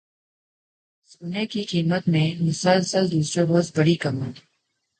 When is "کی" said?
1.45-1.63